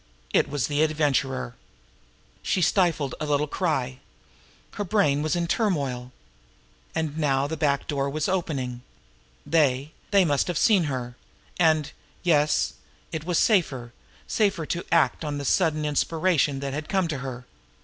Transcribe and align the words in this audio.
It 0.33 0.49
was 0.49 0.65
the 0.65 0.81
Adventurer. 0.81 1.53
She 2.41 2.59
stifled 2.63 3.13
a 3.19 3.27
little 3.27 3.45
cry. 3.45 3.99
Her 4.71 4.83
brain 4.83 5.21
was 5.21 5.35
in 5.35 5.45
turmoil. 5.45 6.11
And 6.95 7.19
now 7.19 7.45
the 7.45 7.55
back 7.55 7.85
door 7.85 8.09
was 8.09 8.27
opening. 8.27 8.81
They 9.45 9.91
they 10.09 10.25
might 10.25 10.57
see 10.57 10.79
her 10.79 10.83
here! 10.83 11.15
And 11.59 11.91
yes 12.23 12.73
it 13.11 13.25
was 13.25 13.37
safer 13.37 13.93
safer 14.25 14.65
to 14.65 14.83
act 14.91 15.23
on 15.23 15.37
the 15.37 15.45
sudden 15.45 15.85
inspiration 15.85 16.61
that 16.61 16.73
had 16.73 16.89
come 16.89 17.07
to 17.07 17.19
her. 17.19 17.45